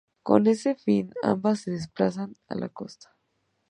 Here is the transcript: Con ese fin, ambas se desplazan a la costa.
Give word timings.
Con 0.23 0.47
ese 0.47 0.73
fin, 0.73 1.11
ambas 1.21 1.59
se 1.59 1.69
desplazan 1.69 2.35
a 2.47 2.55
la 2.55 2.69
costa. 2.69 3.15